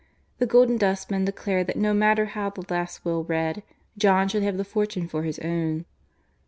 The 0.39 0.47
Golden 0.47 0.77
Dustman 0.79 1.25
declared 1.25 1.67
that, 1.67 1.77
no 1.77 1.93
matter 1.93 2.25
how 2.25 2.49
the 2.49 2.65
last 2.73 3.05
will 3.05 3.23
read, 3.23 3.61
John 3.99 4.27
should 4.27 4.41
have 4.41 4.57
the 4.57 4.65
fortune 4.65 5.07
for 5.07 5.21
his 5.21 5.37
own. 5.37 5.85